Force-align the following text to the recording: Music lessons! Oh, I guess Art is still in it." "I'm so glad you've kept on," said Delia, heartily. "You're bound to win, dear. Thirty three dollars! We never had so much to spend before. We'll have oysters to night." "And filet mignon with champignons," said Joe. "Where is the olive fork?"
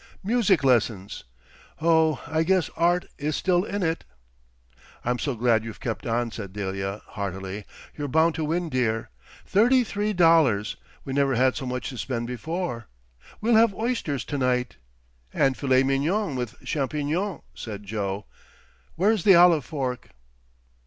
Music 0.23 0.63
lessons! 0.63 1.25
Oh, 1.79 2.23
I 2.25 2.41
guess 2.41 2.71
Art 2.75 3.05
is 3.19 3.35
still 3.35 3.63
in 3.63 3.83
it." 3.83 4.03
"I'm 5.05 5.19
so 5.19 5.35
glad 5.35 5.63
you've 5.63 5.79
kept 5.79 6.07
on," 6.07 6.31
said 6.31 6.53
Delia, 6.53 7.03
heartily. 7.09 7.65
"You're 7.95 8.07
bound 8.07 8.33
to 8.33 8.43
win, 8.43 8.67
dear. 8.67 9.11
Thirty 9.45 9.83
three 9.83 10.11
dollars! 10.13 10.75
We 11.05 11.13
never 11.13 11.35
had 11.35 11.55
so 11.55 11.67
much 11.67 11.89
to 11.89 11.99
spend 11.99 12.25
before. 12.25 12.87
We'll 13.41 13.53
have 13.57 13.75
oysters 13.75 14.25
to 14.25 14.39
night." 14.39 14.77
"And 15.35 15.55
filet 15.55 15.83
mignon 15.83 16.35
with 16.35 16.55
champignons," 16.65 17.43
said 17.53 17.83
Joe. 17.83 18.25
"Where 18.95 19.11
is 19.11 19.23
the 19.23 19.35
olive 19.35 19.65
fork?" 19.65 20.09